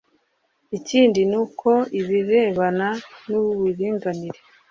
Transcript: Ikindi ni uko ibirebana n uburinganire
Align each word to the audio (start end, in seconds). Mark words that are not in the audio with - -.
Ikindi 0.77 1.19
ni 1.29 1.37
uko 1.43 1.69
ibirebana 1.99 2.87
n 3.29 3.31
uburinganire 3.39 4.39